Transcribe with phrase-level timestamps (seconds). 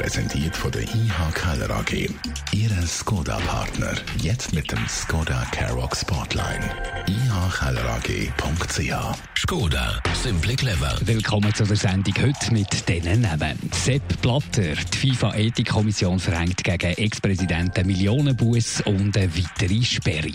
[0.00, 2.08] Präsentiert von der IH Keller AG.
[2.52, 3.92] Ihre Skoda-Partner.
[4.22, 6.64] Jetzt mit dem Skoda Karoq Spotline.
[7.06, 8.94] ihkellerag.ch
[9.36, 10.98] Skoda, simply clever.
[11.02, 13.58] Willkommen zu der Sendung heute mit diesen Namen.
[13.72, 20.32] Sepp Blatter, die FIFA-Ethikkommission verhängt gegen Ex-Präsidenten Millionenbus und eine weitere Sperre.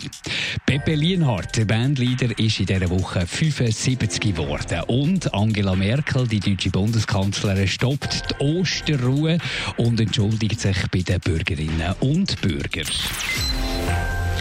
[0.65, 4.81] Pepe Lienhardt, der Bandleader, ist in dieser Woche 75 geworden.
[4.87, 9.37] Und Angela Merkel, die deutsche Bundeskanzlerin, stoppt die Osterruhe
[9.77, 12.87] und entschuldigt sich bei den Bürgerinnen und Bürgern.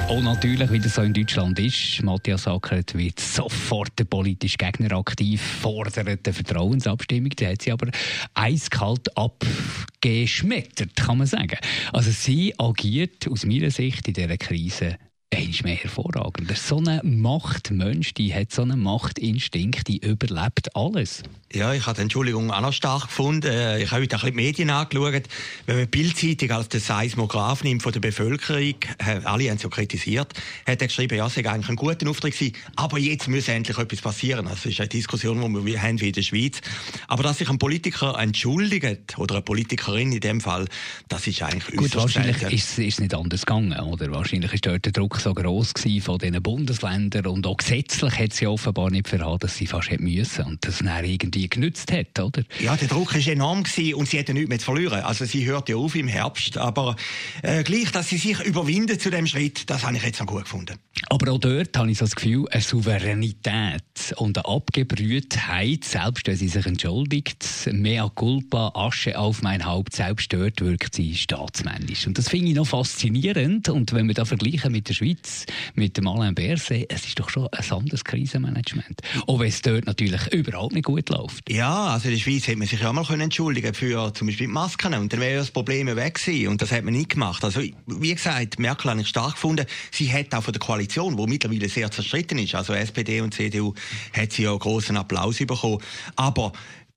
[0.08, 4.92] Und natürlich, wie das so in Deutschland ist, Matthias Ackert wird sofort der politische Gegner
[4.98, 7.30] aktiv, fordert eine Vertrauensabstimmung.
[7.30, 7.88] Die hat sie aber
[8.34, 11.56] eiskalt abgeschmettert, kann man sagen.
[11.92, 14.98] Also sie agiert aus meiner Sicht in dieser Krise
[15.38, 16.56] ist mehr hervorragend.
[16.56, 21.22] So ein Machtmensch, die hat so einen Machtinstinkt, die überlebt alles.
[21.52, 23.46] Ja, ich habe die Entschuldigung auch noch stark gefunden.
[23.46, 25.22] Äh, ich habe heute ein bisschen die Medien angeschaut.
[25.66, 29.68] Wenn man Bildzeitung als den Seismograph nimmt von der Bevölkerung, äh, alle haben es ja
[29.68, 30.32] kritisiert,
[30.66, 33.78] hat er geschrieben, ja, es sei eigentlich ein guter Auftrag gewesen, aber jetzt muss endlich
[33.78, 34.46] etwas passieren.
[34.46, 36.60] Das ist eine Diskussion, die wir haben wie in der Schweiz.
[37.06, 40.66] Aber dass sich ein Politiker entschuldigt, oder eine Politikerin in dem Fall,
[41.08, 44.10] das ist eigentlich Gut, wahrscheinlich ist es nicht anders gegangen, oder?
[44.10, 45.72] Wahrscheinlich ist dort der Druck so groß
[46.02, 50.02] von diesen Bundesländern und auch gesetzlich hat sie offenbar nicht verraten, dass sie fast hätte
[50.02, 52.42] müssen und das dann irgendwie genützt hat, oder?
[52.60, 55.00] Ja, der Druck war enorm gewesen und sie hätte nichts mehr zu verlieren.
[55.00, 56.96] Also sie hört ja auf im Herbst, aber
[57.42, 60.44] äh, gleich, dass sie sich überwindet zu dem Schritt, das habe ich jetzt noch gut
[60.44, 60.76] gefunden.
[61.08, 63.82] Aber auch dort habe ich so das Gefühl, eine Souveränität
[64.16, 70.32] und eine Abgebrühtheit, selbst wenn sie sich entschuldigt, mea culpa, Asche auf mein Haupt, selbst
[70.32, 72.06] dort wirkt sie staatsmännisch.
[72.06, 75.46] Und das finde ich noch faszinierend und wenn wir da vergleichen mit der Schweiz, Schweiz
[75.74, 79.00] mit dem Alain Berset, es ist doch schon ein anderes Krisenmanagement.
[79.26, 81.50] Auch wenn es dort natürlich überhaupt nicht gut läuft.
[81.50, 84.52] Ja, also in der Schweiz hätte man sich ja mal entschuldigen für zum Beispiel die
[84.52, 87.44] Masken und dann wäre das Problem weg gewesen und das hat man nicht gemacht.
[87.44, 89.66] Also wie gesagt, Merkel habe ich stark gefunden.
[89.90, 93.74] Sie hat auch von der Koalition, die mittlerweile sehr zerstritten ist, also SPD und CDU,
[94.12, 95.78] hat sie ja großen Applaus bekommen.
[96.16, 96.52] Aber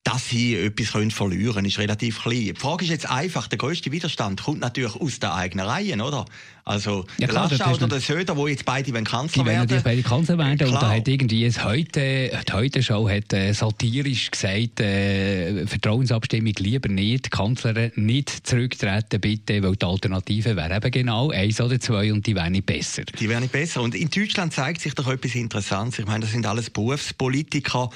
[0.08, 2.40] dass sie etwas können verlieren können, ist relativ klein.
[2.40, 6.26] Die Frage ist jetzt einfach, der grösste Widerstand kommt natürlich aus den eigenen Reihen, oder?
[6.64, 9.68] Also ja, der Laschau oder der Söder, wo jetzt beide Kanzler die werden.
[9.70, 10.58] Die beide Kanzler werden.
[10.58, 10.74] Klar.
[10.74, 16.90] Und da hat irgendwie es heute, die Heute-Show hat äh, satirisch gesagt, äh, Vertrauensabstimmung lieber
[16.90, 22.12] nicht, die Kanzlerin nicht zurücktreten bitte, weil die Alternative wäre eben genau eins oder zwei
[22.12, 23.04] und die wären nicht besser.
[23.18, 23.82] Die wären nicht besser.
[23.82, 26.00] Und in Deutschland zeigt sich doch etwas Interessantes.
[26.00, 27.90] Ich meine, das sind alles Berufspolitiker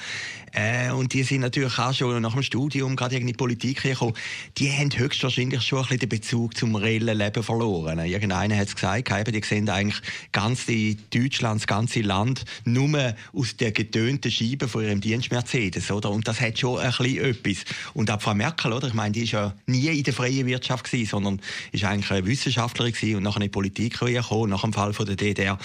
[0.52, 4.14] äh, und die sind natürlich auch schon nach dem Studium gerade in die Politik gekommen.
[4.58, 8.00] Die haben höchstwahrscheinlich schon ein bisschen den Bezug zum reellen Leben verloren.
[8.00, 10.02] Irgendeiner hat es gesagt, die sehen eigentlich
[10.32, 15.92] ganz die Deutschland, das ganze Land nur aus der getönten Scheibe von ihrem Dienst Mercedes,
[15.92, 16.10] oder?
[16.10, 17.64] Und das hat schon ein bisschen etwas.
[17.94, 18.88] Und auch Frau Merkel, oder?
[18.88, 22.26] Ich meine, die ist ja nie in der freien Wirtschaft gewesen, sondern ist eigentlich eine
[22.26, 25.56] Wissenschaftlerin gewesen und nachher in die Politik gekommen, nach dem Fall von der DDR.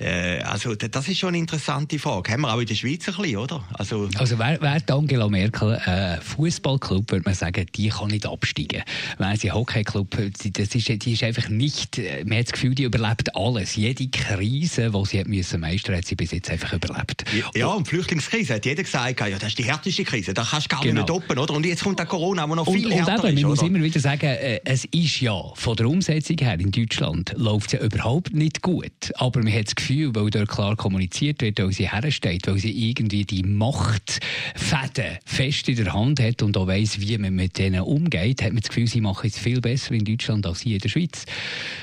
[0.00, 2.32] Äh, also, das ist schon eine interessante Frage.
[2.32, 3.62] Haben wir auch in der Schweiz ein bisschen, oder?
[3.74, 8.82] Also, also wer, wer Angela Merkel äh, Fußballclub, würde man sagen, die kann nicht absteigen.
[9.18, 10.16] Weil sie Hockeyclub,
[10.52, 13.76] das ist, die ist einfach nicht, äh, mehr das Gefühl, die überlebt alles.
[13.76, 17.24] Jede Krise, die sie hat müssen meistern, hat sie bis jetzt einfach überlebt.
[17.54, 20.76] Ja, und Flüchtlingskrise hat jeder gesagt, ja, das ist die härteste Krise, da kannst du
[20.76, 21.00] gar genau.
[21.00, 21.54] nicht toppen, oder?
[21.54, 23.62] Und jetzt kommt der Corona, wo noch viel und, härter und eben, ist, Man muss
[23.62, 27.80] immer wieder sagen, äh, es ist ja, von der Umsetzung her in Deutschland läuft es
[27.80, 29.12] ja überhaupt nicht gut.
[29.16, 32.90] Aber man hat das Gefühl, weil dort klar kommuniziert wird, weil sie hersteht, weil sie
[32.90, 37.80] irgendwie die Machtfäden fest in der Hand hat und auch weiss, wie man mit denen
[37.80, 40.80] umgeht, hat man das Gefühl, sie machen es viel besser in Deutschland als hier in
[40.80, 41.24] der Schweiz.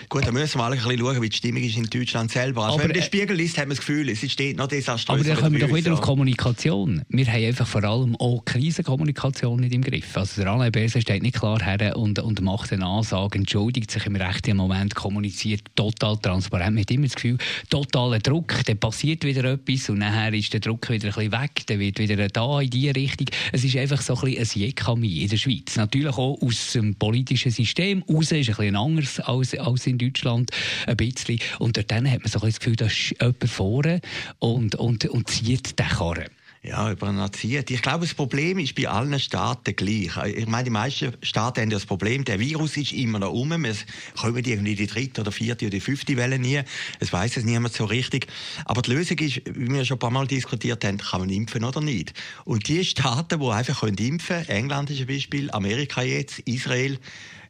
[0.10, 2.64] Gut, da müssen wir alle ein bisschen schauen, wie die Stimmung ist in Deutschland selber.
[2.64, 5.16] Also aber, wenn man den Spiegel liest, hat man das Gefühl, es steht noch desaströs.
[5.16, 7.02] Aber dann kommen wir doch wieder auf Kommunikation.
[7.10, 10.16] Wir haben einfach vor allem auch Krisenkommunikation nicht im Griff.
[10.18, 14.06] Also der Alain Berset steht nicht klar her und, und macht eine Ansage, entschuldigt sich
[14.06, 16.76] im rechten Moment, kommuniziert total transparent.
[16.76, 17.38] Man hat immer das Gefühl,
[17.70, 21.64] totaler Druck, dann passiert wieder etwas und nachher ist der Druck wieder ein bisschen weg,
[21.66, 23.28] dann wird wieder da in diese Richtung.
[23.52, 25.76] Es ist einfach so ein ein Jekami in der Schweiz.
[25.76, 30.52] Natürlich auch aus dem politischen System raus ist ein bisschen anders als, als in Deutschland
[30.88, 31.40] ein bisschen.
[31.60, 34.02] Und dort hat man so ein das Gefühl, da ist jemand vorne
[34.40, 36.26] und, und, und zieht den Karren.
[36.64, 37.72] Ja, übernaziert.
[37.72, 40.12] Ich glaube, das Problem ist bei allen Staaten gleich.
[40.28, 43.50] Ich meine, die meisten Staaten haben das Problem, der Virus ist immer noch um.
[43.50, 43.74] Wir
[44.16, 46.62] kommen irgendwie die dritte oder vierte oder fünfte Welle nie.
[47.00, 48.28] Es weiß es niemand so richtig.
[48.66, 51.64] Aber die Lösung ist, wie wir schon ein paar Mal diskutiert haben, kann man impfen
[51.64, 52.14] oder nicht.
[52.46, 57.00] Und die Staaten, die einfach impfen können, England ist ein Beispiel, Amerika jetzt, Israel,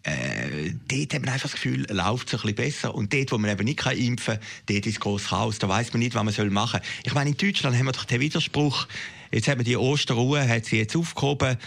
[0.03, 2.95] äh, dort hat man einfach das Gefühl, läuft es ein bisschen besser.
[2.95, 5.59] Und dort, wo man eben nicht impfen kann, dort ist großes Chaos.
[5.59, 6.91] Da weiß man nicht, was man machen soll.
[7.05, 8.87] Ich meine, in Deutschland haben wir doch den Widerspruch.
[9.31, 11.57] Jetzt haben wir die Osterruhe, hat sie jetzt aufgehoben.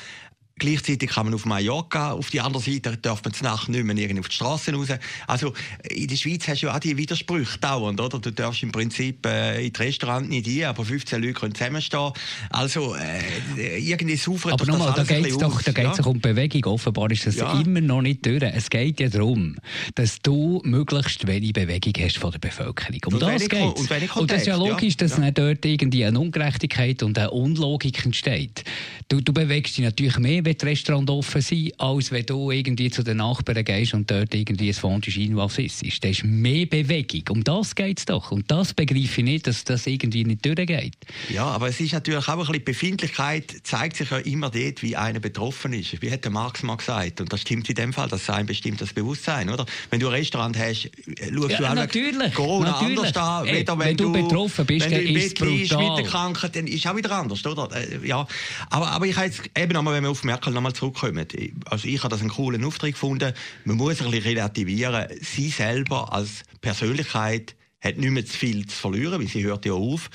[0.56, 4.20] Gleichzeitig kann man auf Mallorca, auf die andere Seite darf man Nacht nicht mehr irgendwie
[4.20, 4.86] auf die Straße raus.
[5.26, 5.52] Also
[5.90, 8.20] in der Schweiz hast du ja auch die Widersprüche dauernd, oder?
[8.20, 12.12] Du darfst im Prinzip äh, in das Restaurant nicht rein, aber 15 Leute können zusammenstehen.
[12.50, 16.04] Also äh, irgendwie saufen Aber nochmal, da geht es doch, da geht's ja?
[16.04, 16.64] um Bewegung.
[16.72, 17.60] Offenbar ist das ja.
[17.60, 18.42] immer noch nicht durch.
[18.42, 19.56] Es geht ja darum,
[19.96, 23.00] dass du möglichst wenig Bewegung hast von der Bevölkerung.
[23.06, 25.32] Um und das geht und, und, das ist ja logisch, dass ja.
[25.32, 28.62] dort irgendwie eine Ungerechtigkeit und eine Unlogik entsteht.
[29.08, 32.90] Du, du bewegst dich natürlich mehr wenn die Restaurants offen sind, als wenn du irgendwie
[32.90, 35.82] zu den Nachbarn gehst und dort irgendwie ein Fondue Chinois isst.
[36.02, 37.22] Das ist mehr Bewegung.
[37.30, 38.30] Um das geht es doch.
[38.30, 40.94] Und das begreife ich nicht, dass das irgendwie nicht durchgeht.
[41.28, 44.96] Ja, aber es ist natürlich auch ein bisschen Befindlichkeit, zeigt sich ja immer dort, wie
[44.96, 46.00] einer betroffen ist.
[46.02, 47.20] Wie hat der Marx mal gesagt?
[47.20, 49.66] Und das stimmt in dem Fall, das sei ein bestimmtes Bewusstsein, oder?
[49.90, 52.98] Wenn du ein Restaurant hast, schaust ja, du auch natürlich, Corona natürlich.
[52.98, 56.04] anders an, Ey, wenn, wenn, du, betroffen bist, wenn du im Bett bist mit der
[56.04, 57.68] Krankheit, dann ist es auch wieder anders, oder?
[57.74, 58.26] Äh, ja,
[58.70, 61.26] aber, aber ich habe jetzt eben nochmal, wenn wir auf Merkel nochmal zurückkommen.
[61.66, 63.32] Also ich habe das einen coolen Auftritt gefunden.
[63.64, 65.06] Man muss ein bisschen relativieren.
[65.20, 69.74] Sie selber als Persönlichkeit hat nicht mehr zu viel zu verlieren, weil sie hört ja
[69.74, 70.10] auf.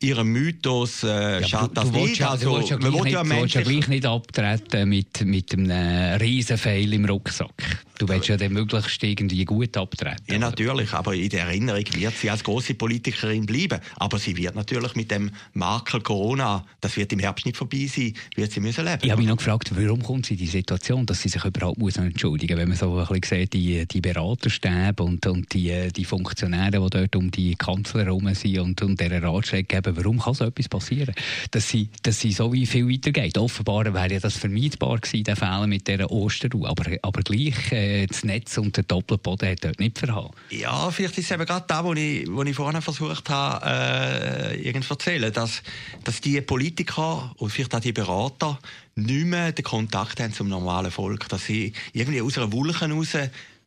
[0.00, 2.18] Ihrem Mythos äh, ja, schadet das nicht.
[2.18, 6.92] Ja, also, du willst ja, ja, ja gleich nicht abtreten mit, mit einem riesen Pfeil
[6.94, 7.84] im Rucksack.
[8.00, 10.24] Du willst ja dann möglichst irgendwie gut abtreten.
[10.26, 10.94] Ja, natürlich.
[10.94, 13.78] Aber in der Erinnerung wird sie als große Politikerin bleiben.
[13.96, 18.14] Aber sie wird natürlich mit dem Makel Corona, das wird im Herbst nicht vorbei sein,
[18.36, 19.00] wird sie müssen leben.
[19.02, 21.76] Ich habe mich noch gefragt, warum kommt sie in die Situation, dass sie sich überhaupt
[21.76, 25.92] muss entschuldigen muss, wenn man so ein bisschen sieht, die, die Beraterstäbe und, und die,
[25.94, 30.20] die Funktionäre, die dort um die Kanzler herum sind und, und deren Ratschläge geben, warum
[30.20, 31.14] kann so etwas passieren?
[31.50, 33.36] Dass sie, dass sie so wie viel weitergeht.
[33.36, 36.66] Offenbar wäre ja das vermeidbar gewesen, der Fehler mit dieser Osterruhe.
[36.66, 37.70] Aber, aber gleich...
[37.72, 40.30] Äh, das Netz und der Doppelboden hat dort nicht verhauen.
[40.50, 44.60] Ja, vielleicht ist es eben gerade da, wo ich, wo ich vorhin versucht habe, äh,
[44.62, 45.62] irgend zu erzählen, dass,
[46.04, 48.58] dass die Politiker und vielleicht auch die Berater
[48.94, 53.16] nicht mehr den Kontakt haben zum normalen Volk, dass sie irgendwie aus einer Wolke raus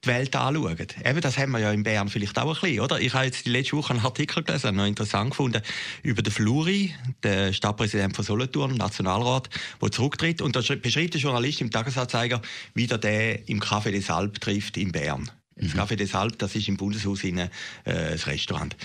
[0.03, 0.87] die Welt anschauen.
[1.05, 2.99] Eben, das haben wir ja in Bern vielleicht auch ein bisschen, oder?
[2.99, 5.61] Ich habe jetzt die letzte Woche einen Artikel gelesen, noch interessant gefunden,
[6.01, 9.49] über den Fluri, den Stadtpräsident von Solothurn, Nationalrat,
[9.81, 10.41] der zurücktritt.
[10.41, 12.41] Und da beschreibt der Journalist im Tagesanzeiger,
[12.73, 15.29] wie der im Café des Alp trifft in Bern.
[15.55, 15.79] Das mhm.
[15.79, 17.49] Café des Alp, das ist im Bundeshaus in, äh,
[17.83, 18.75] das Restaurant.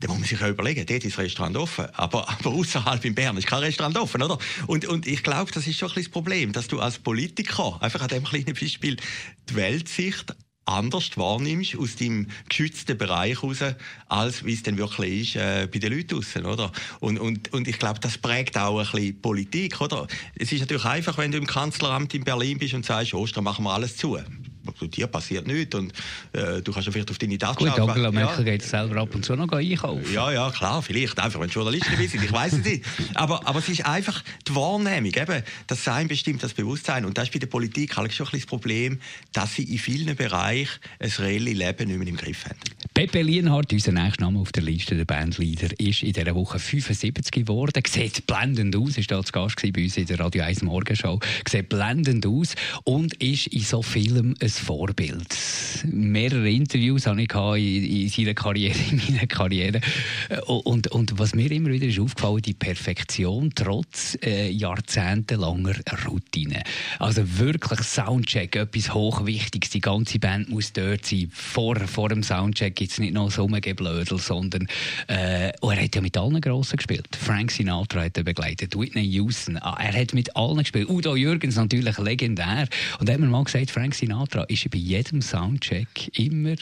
[0.00, 3.14] Da muss man sich ja überlegen, dort ist das Restaurant offen, aber, aber außerhalb in
[3.14, 4.38] Bern ist kein Restaurant offen, oder?
[4.66, 7.78] Und, und ich glaube, das ist schon ein bisschen das Problem, dass du als Politiker
[7.80, 8.96] einfach an dem kleinen Beispiel
[9.48, 10.34] die Weltsicht
[10.66, 13.58] anders wahrnimmst aus deinem geschützten Bereich raus,
[14.08, 16.72] als wie es denn wirklich ist äh, bei den Leuten draussen, oder?
[17.00, 20.06] Und, und, und ich glaube, das prägt auch ein bisschen Politik, oder?
[20.34, 23.64] Es ist natürlich einfach, wenn du im Kanzleramt in Berlin bist und sagst, Ostern machen
[23.64, 24.18] wir alles zu
[24.66, 25.92] dir passiert nichts und
[26.32, 27.90] äh, du kannst ja vielleicht auf deine Tasche Gut, schauen.
[27.90, 28.52] Angela Merkel ja.
[28.52, 30.12] geht selber ab und zu noch einkaufen.
[30.12, 32.84] Ja, ja, klar, vielleicht, einfach wenn Journalisten sind, ich weiß es nicht.
[33.14, 37.24] Aber, aber es ist einfach die Wahrnehmung, eben, das Sein bestimmt das Bewusstsein und das
[37.24, 38.98] ist bei der Politik halt schon ein das Problem,
[39.32, 42.58] dass sie in vielen Bereichen ein reelles Leben nicht mehr im Griff haben.
[42.94, 47.30] Pepe Lienhardt, unser nächster Name auf der Liste der Bandleader, ist in dieser Woche 75
[47.30, 47.82] geworden.
[47.86, 51.18] Sieht blendend aus, ist da zu Gast bei uns in der Radio 1 Morgenshow.
[51.46, 55.34] Sieht blendend aus und ist in so Filmen ein Vorbild.
[55.84, 59.80] Mehrere Interviews habe ich in, in seiner Karriere, in meiner Karriere.
[60.46, 66.62] Und, und was mir immer wieder ist aufgefallen, die Perfektion trotz äh, jahrzehntelanger Routine.
[66.98, 69.70] Also wirklich Soundcheck, etwas Hochwichtiges.
[69.70, 71.30] Die ganze Band muss dort sein.
[71.32, 74.66] Vor, vor dem Soundcheck gibt es nicht noch so Rumgeblödel, sondern
[75.06, 77.08] äh, oh, er hat ja mit allen Grossen gespielt.
[77.16, 80.88] Frank Sinatra hat er begleitet, Whitney Houston, ah, er hat mit allen gespielt.
[80.88, 82.66] Udo Jürgens natürlich legendär.
[82.98, 86.56] Und da haben wir mal gesagt, Frank Sinatra ist bei jedem Soundcheck immer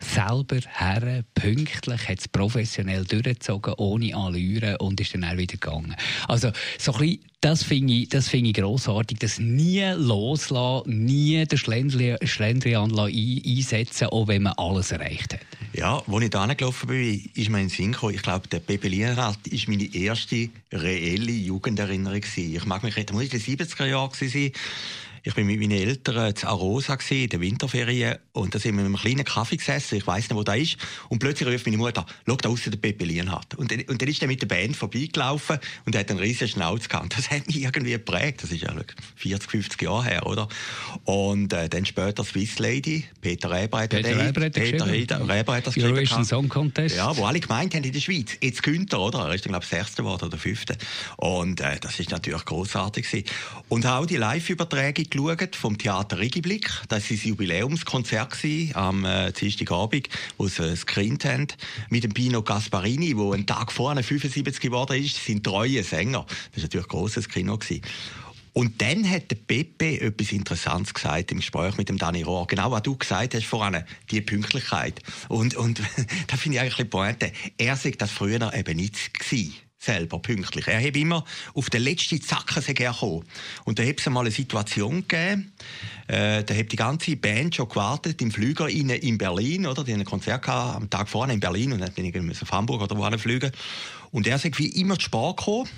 [0.00, 5.96] selber her, pünktlich, hat es professionell durchgezogen, ohne Allüre und ist dann auch wieder gegangen.
[6.28, 11.58] Also, so ein das finde ich, das finde ich grossartig, das nie loslassen, nie den
[11.58, 15.40] Schlendrian einsetzen, auch wenn man alles erreicht hat.
[15.72, 18.58] Ja, als ich da gelaufen bin, ist mir in den Sinn gekommen, ich glaube, der
[18.58, 22.22] Pepe Lienhardt war meine erste reelle Jugenderinnerung.
[22.36, 24.52] Ich mag mich das muss in den 70er Jahren sein
[25.28, 28.82] Ich bin mit meinen Eltern zu Arosa gewesen, in der Winterferien und da sind wir
[28.82, 30.78] mit einem kleinen Kaffee gesessen, ich weiß nicht, wo da ist
[31.10, 33.54] und plötzlich ruft meine Mutter, schau da aussen der Pepe Lienhardt.
[33.56, 37.14] Und, und dann ist er mit der Band vorbeigelaufen und hat einen riesigen Schnauz gehabt.
[37.18, 38.74] Das hat mich irgendwie geprägt, das ist ja
[39.16, 40.48] 40, 50 Jahre her, oder?
[41.04, 45.66] Und äh, dann später Swiss Lady, Peter Reber hat Peter Reber hat Peter Reber hat
[45.66, 46.96] das Eurovision Song Contest.
[46.96, 49.28] Ja, wo alle gemeint haben in der Schweiz, jetzt Günther, oder?
[49.28, 50.78] Er ist dann, glaube ich, Sechster geworden oder Fünfter.
[51.18, 53.26] Und äh, das ist natürlich großartig gewesen.
[53.68, 56.70] Und auch die Live-Überträge geschaut vom Theater Rigiblick.
[56.88, 58.38] Das war ein Jubiläumskonzert
[58.74, 61.48] am äh, Dienstagabend, wo sie gescreent haben,
[61.90, 66.24] mit dem Pino Gasparini, der einen Tag vorher 75 geworden ist, sind treue Sänger.
[66.26, 67.58] Das war natürlich ein grosses Kino.
[67.58, 67.82] Gewesen.
[68.52, 72.46] Und dann hat der Pepe etwas Interessantes gesagt im Gespräch mit dem Dani Rohr.
[72.46, 75.00] Genau was du gesagt hast vorhin, die Pünktlichkeit.
[75.28, 75.80] Und, und
[76.26, 77.32] da finde ich eigentlich ein Pointe.
[77.56, 80.66] Er sagt das früher eben nicht gewesen selber pünktlich.
[80.66, 83.24] Er hat immer auf den letzten Zacken gekommen.
[83.64, 85.52] Und da hat es einmal eine Situation gegeben,
[86.08, 89.84] äh, da hat die ganze Band schon gewartet im Flüger in, in Berlin, oder?
[89.84, 92.50] Die haben ein Konzert gehabt, am Tag vorne in Berlin und dann bin ich auf
[92.50, 93.52] Hamburg oder wo fliegen.
[94.10, 95.68] Und er sagt wie immer zu spät gekommen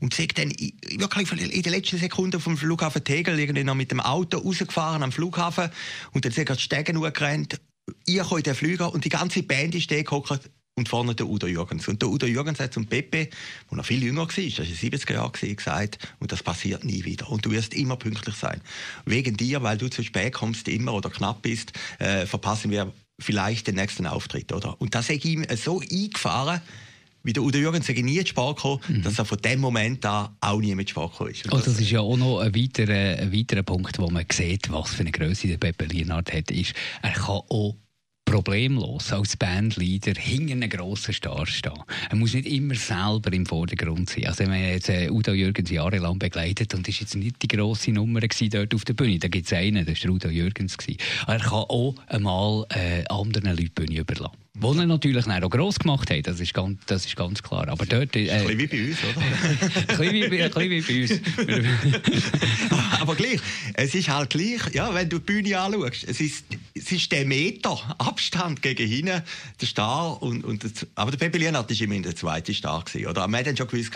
[0.00, 4.00] und sagt dann wirklich in der letzten Sekunde vom Flughafen Tegel irgendwie noch mit dem
[4.00, 5.70] Auto rausgefahren am Flughafen
[6.12, 7.60] und dann sind er die Stege hochgerannt.
[8.06, 11.26] Ich komme in den Flüger und die ganze Band ist da gehockt und vorne der
[11.26, 11.86] Udo Jürgens.
[11.86, 13.28] Und der Udo Jürgens hat zum Pepe,
[13.70, 17.30] der noch viel jünger war, das war 70er Jahre, gesagt, und das passiert nie wieder.
[17.30, 18.60] Und du wirst immer pünktlich sein.
[19.04, 23.68] Wegen dir, weil du zu spät kommst immer oder knapp bist, äh, verpassen wir vielleicht
[23.68, 24.80] den nächsten Auftritt, oder?
[24.80, 26.60] Und das hat ihm so eingefahren,
[27.22, 29.02] wie der Udo Jürgens nie zu spät gekommen, mhm.
[29.02, 31.44] dass er von dem Moment an auch nie mit spät gekommen ist.
[31.44, 34.70] Und das, das, ist ja auch noch ein weiterer, ein weiterer Punkt, wo man sieht,
[34.72, 37.76] was für eine Größe der Pepe Lienhardt hat, ist, er kann auch
[38.34, 41.84] problemlos als Bandleader hinter einem grossen Star stehen.
[42.10, 44.26] Er muss nicht immer selber im Vordergrund sein.
[44.26, 47.92] Also, wir haben jetzt äh, Udo Jürgens jahrelang begleitet und ist jetzt nicht die grosse
[47.92, 49.20] Nummer dort auf der Bühne.
[49.20, 50.76] Da gibt es einen, das war Udo Jürgens.
[51.28, 54.43] Er kann auch einmal äh, anderen Leuten die Bühne überlassen.
[54.56, 57.66] Wo er natürlich auch gross gemacht hat, das ist ganz, das ist ganz klar.
[57.68, 59.20] Aber dort, äh, ein bisschen wie bei uns, oder?
[59.88, 62.20] ein, bisschen wie, ein bisschen wie bei uns.
[63.00, 63.40] Aber gleich,
[63.74, 67.26] es ist halt gleich, ja, wenn du die Bühne anschaust, es ist, es ist der
[67.26, 69.22] Meter Abstand gegen hinten,
[69.60, 70.22] der Star.
[70.22, 72.84] Und, und das, aber der Pepe Lienhardt war immerhin der zweite Star.
[72.84, 73.26] Gewesen, oder?
[73.26, 73.90] Wir haben schon gewusst,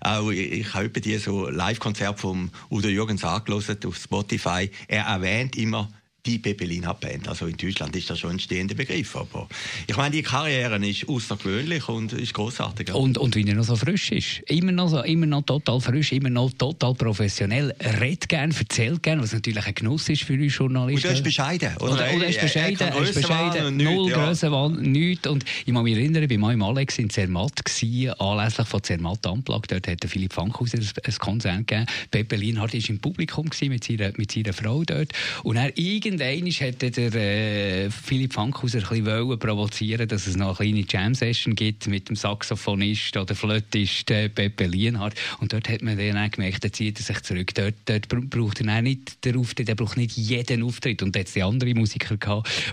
[0.00, 4.70] auch, ich, habe die so Live-Konzert von Udo Jürgens angelesen auf Spotify.
[4.86, 5.90] Er erwähnt immer,
[6.26, 7.28] die Pepelina Band.
[7.28, 9.16] Also in Deutschland ist das schon ein stehender Begriff.
[9.16, 9.48] Aber
[9.86, 12.92] ich meine, die Karriere ist außergewöhnlich und ist großartig.
[12.92, 14.40] Und, und wie er noch so frisch ist.
[14.46, 17.74] Immer noch, so, immer noch total frisch, immer noch total professionell.
[18.00, 21.06] Redet gerne, erzählt gerne, was natürlich ein Genuss ist für uns Journalisten.
[21.06, 21.76] Und er ist bescheiden.
[21.76, 22.80] Oder, oder, oder er ist bescheiden.
[22.80, 23.76] Er, er ist bescheiden.
[23.76, 24.24] Null ja.
[24.24, 25.28] Grössenwahn, nichts.
[25.28, 29.70] Und ich kann mich erinnern, bei meinem Alex in Zermatt gewesen, anlässlich von Zermatt Unplugged.
[29.70, 31.86] Dort hat Philipp Fankhauser ein, ein Konzert gegeben.
[32.10, 35.12] Pepe Lienhardt war im Publikum mit seiner, mit seiner Frau dort.
[35.44, 40.60] Und er irgendwie irgendwann hätte der äh, Philipp Fankhauser ein bisschen provozieren dass es noch
[40.60, 45.14] eine kleine Jam-Session gibt mit dem Saxophonist oder Flötist äh, Pepe Lienhardt.
[45.40, 47.54] Und dort hat man dann auch gemerkt, da zieht er sich zurück.
[47.54, 51.02] Dort, dort braucht er nicht den Auftritt, er braucht nicht jeden Auftritt.
[51.02, 52.16] Und jetzt die anderen Musiker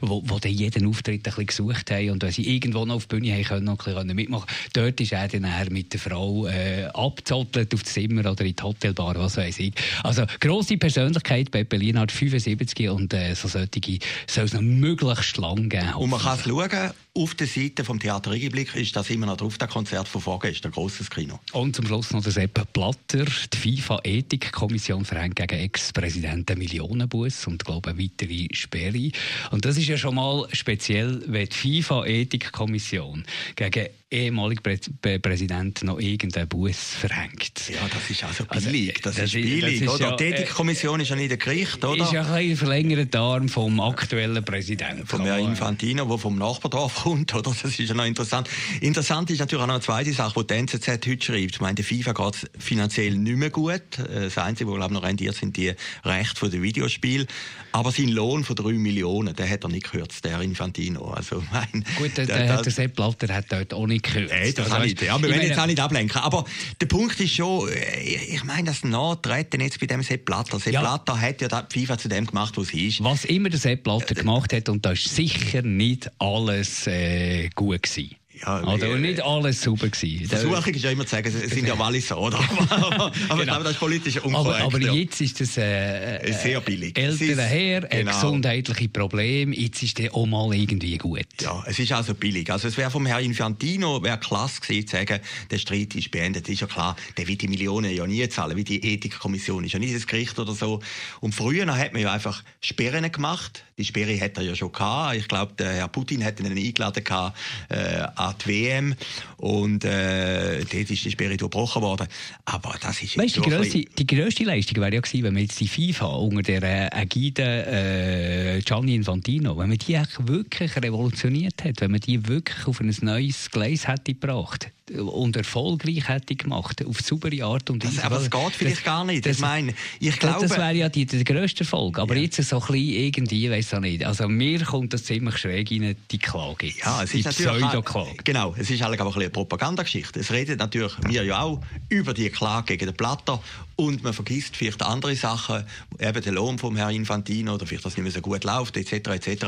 [0.01, 3.15] wo dann jeden Auftritt ein bisschen gesucht haben und wenn sie irgendwo noch auf die
[3.15, 6.85] Bühne haben können, noch ein bisschen mitmachen Dort ist er dann mit der Frau äh,
[6.93, 9.73] abgezottelt auf das Zimmer oder in die Hotelbar, was weiß ich.
[10.03, 15.70] Also grosse Persönlichkeit, Pepe Lienhardt, 75 und äh, so solche soll es noch möglichst lang
[15.70, 15.94] geben.
[15.96, 19.38] Und man kann es schauen, auf der Seite vom Theater Regiblick ist das immer noch
[19.38, 21.39] drauf, das Konzert von vorgestern, ein grosses Kino.
[21.51, 23.25] Und zum Schluss noch der Sepp Blatter.
[23.53, 29.12] Die FIFA-Ethikkommission verhängt gegen Ex-Präsidenten Millionenbus und, glaube ich, eine weitere Sperre.
[29.51, 33.24] Und das ist ja schon mal speziell, wenn die FIFA-Ethikkommission
[33.55, 34.62] gegen ehemaligen
[35.01, 37.70] Prä Präsident noch irgendeinen Bus verhängt.
[37.70, 38.96] Ja, das ist also billig.
[38.96, 40.00] Also, das, das, ist billig, das ist?
[40.00, 42.03] Ja, die Ethikkommission ist ja nicht ein Gericht, oder?
[42.03, 45.05] Ist ja ein verlängerter Arm vom aktuellen Präsidenten.
[45.05, 47.51] Vom Herrn Infantino, der vom Nachbardorf kommt, oder?
[47.51, 48.50] Das ist ja noch interessant.
[48.79, 51.55] Interessant ist natürlich auch noch eine zweite Sache, die die NZZ heute schreibt.
[51.55, 53.81] Ich meine, der FIFA geht es finanziell nicht mehr gut.
[53.98, 57.27] Das Einzige, was glaube noch rendiert, sind die Rechte von den Videospielen.
[57.74, 61.10] Aber sein Lohn von 3 Millionen, den hat er nicht gekürzt, der Infantino.
[61.10, 64.33] Also, mein, Gut, der, der, der Sepp Blatter hat dort auch nicht gekürzt.
[64.33, 66.22] Äh, das also, nicht, ja, wir wollen jetzt auch nicht ablenken.
[66.22, 66.45] Aber
[66.79, 70.60] der Punkt ist schon, äh, ich meine, das Nachtreten jetzt bei dem Sepp Blatter.
[70.60, 70.81] Sepp ja.
[70.81, 73.03] Blatter hat ja die FIFA zu dem gemacht, was es ist.
[73.03, 77.83] Was immer der Sepp Blatter gemacht hat, und da ist sicher nicht alles äh, gut
[77.83, 78.15] gewesen.
[78.45, 78.89] Ja, oder?
[78.89, 80.27] Und nicht alles super gewesen.
[80.27, 82.39] Versuchung ist ja immer zu sagen, es sind ja Walliser, oder?
[82.69, 83.39] aber genau.
[83.39, 84.63] ich glaube, das ist politisch unkorrekt.
[84.63, 86.97] Aber, aber jetzt ist das äh, äh sehr billig.
[86.97, 88.12] Ältere Herr, genau.
[88.12, 91.27] gesundheitliche Problem, jetzt ist der auch mal irgendwie gut.
[91.41, 92.51] Ja, es ist also billig.
[92.51, 95.19] Also es wäre vom Herrn Infantino wäre klasse gewesen, zu sagen,
[95.50, 96.50] der Streit ist beendet.
[96.50, 99.79] Ist ja klar, der wird die Millionen ja nie zahlen, wie die Ethikkommission ist ja
[99.79, 100.81] nicht das Gericht oder so.
[101.21, 103.63] Und früher hat man ja einfach Sperren gemacht.
[103.77, 105.15] Die Sperre hat er ja schon gehabt.
[105.15, 107.38] Ich glaube, der Herr Putin hat ihn eingeladen gehabt,
[107.70, 108.96] äh, an die WM
[109.38, 112.08] und äh, dort ist die Sperre durchbrochen worden.
[112.46, 115.60] Aber das ist weißt, die, grösste, die grösste Leistung wäre ja gewesen, wenn man jetzt
[115.60, 121.92] die FIFA unter der Ägide äh, Gianni Infantino, wenn man die wirklich revolutioniert hat, wenn
[121.92, 127.44] man die wirklich auf ein neues Gleis hätte gebracht und erfolgreich hätte gemacht, auf saubere
[127.44, 128.03] Art und Weise.
[128.03, 129.25] aber es geht vielleicht das, gar nicht.
[129.25, 130.42] Das, ich meine, ich glaube...
[130.42, 132.00] Das wäre ja die, der grösste Erfolg.
[132.00, 132.24] Aber ja.
[132.24, 134.05] jetzt so ein bisschen irgendwie, weiß auch nicht.
[134.05, 136.72] Also mir kommt das ziemlich schräg rein, die Klage.
[136.84, 137.65] Ja, es ist natürlich...
[137.65, 138.17] Pseudoklage.
[138.24, 140.20] Genau, es ist eigentlich aber ein eine Propagandageschichte.
[140.20, 143.41] Es redet natürlich wir ja auch über die Klage gegen den Platter
[143.75, 145.63] und man vergisst vielleicht andere Sachen,
[146.00, 148.77] eben den Lohn vom Herrn Infantino oder vielleicht, dass es nicht mehr so gut läuft,
[148.77, 149.46] etc., etc.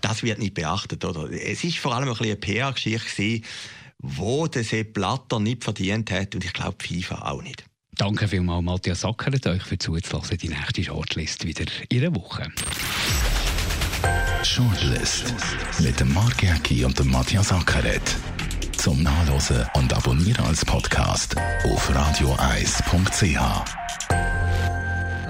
[0.00, 1.30] Das wird nicht beachtet, oder?
[1.30, 3.42] Es ist vor allem ein eine PR-Geschichte
[3.98, 7.64] wo der Sepp Blatter nicht verdient hat und ich glaube FIFA auch nicht.
[7.98, 10.36] Danke vielmals, Matthias Sackert, euch für zuzulassen.
[10.36, 12.52] Die nächste Shortlist wieder in einer Woche.
[14.42, 15.34] Shortlist
[15.80, 18.02] mit dem Mark Jäcki und dem Matthias Ackeret.
[18.76, 23.38] Zum Nachlesen und Abonnieren als Podcast auf radioeis.ch.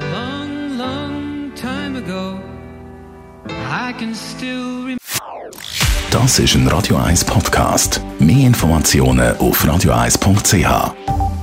[0.01, 2.39] Long, long time ago,
[3.49, 4.97] I can still
[6.11, 8.01] das ist ein Radio 1 Podcast.
[8.19, 11.36] Mehr Informationen auf radioeis.ch.